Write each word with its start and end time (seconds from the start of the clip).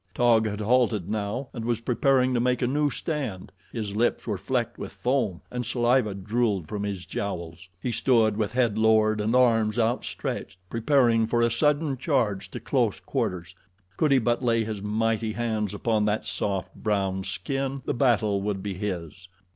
Taug 0.15 0.47
had 0.47 0.61
halted 0.61 1.11
now 1.11 1.49
and 1.53 1.63
was 1.63 1.79
preparing 1.81 2.33
to 2.33 2.39
make 2.39 2.63
a 2.63 2.65
new 2.65 2.89
stand. 2.89 3.51
His 3.71 3.95
lips 3.95 4.25
were 4.25 4.39
flecked 4.39 4.79
with 4.79 4.91
foam, 4.93 5.41
and 5.51 5.63
saliva 5.63 6.15
drooled 6.15 6.67
from 6.67 6.81
his 6.81 7.05
jowls. 7.05 7.69
He 7.79 7.91
stood 7.91 8.35
with 8.35 8.53
head 8.53 8.79
lowered 8.79 9.21
and 9.21 9.35
arms 9.35 9.77
outstretched, 9.77 10.57
preparing 10.71 11.27
for 11.27 11.43
a 11.43 11.51
sudden 11.51 11.97
charge 11.99 12.49
to 12.49 12.59
close 12.59 12.99
quarters. 12.99 13.53
Could 13.95 14.11
he 14.11 14.17
but 14.17 14.41
lay 14.43 14.63
his 14.63 14.81
mighty 14.81 15.33
hands 15.33 15.71
upon 15.71 16.05
that 16.05 16.25
soft, 16.25 16.73
brown 16.73 17.23
skin 17.23 17.83
the 17.85 17.93
battle 17.93 18.41
would 18.41 18.63
be 18.63 18.73
his. 18.73 19.27